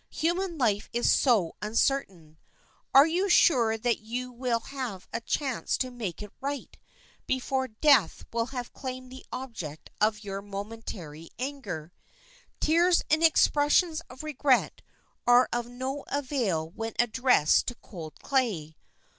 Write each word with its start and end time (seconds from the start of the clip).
Human 0.09 0.57
life 0.57 0.89
is 0.93 1.11
so 1.11 1.53
uncertain, 1.61 2.39
are 2.91 3.05
you 3.05 3.29
sure 3.29 3.77
that 3.77 3.99
you 3.99 4.31
will 4.31 4.59
have 4.61 5.07
a 5.13 5.21
chance 5.21 5.77
to 5.77 5.91
make 5.91 6.23
it 6.23 6.31
right 6.41 6.75
before 7.27 7.67
death 7.67 8.25
will 8.33 8.47
have 8.47 8.73
claimed 8.73 9.11
the 9.11 9.23
object 9.31 9.91
of 10.01 10.23
your 10.23 10.41
momentary 10.41 11.29
anger? 11.37 11.93
Tears 12.59 13.03
and 13.11 13.23
expressions 13.23 14.01
of 14.09 14.23
regret 14.23 14.81
are 15.27 15.47
of 15.53 15.67
no 15.69 16.03
avail 16.07 16.71
when 16.71 16.93
addressed 16.97 17.67
to 17.67 17.75
cold 17.75 18.19
clay. 18.23 18.77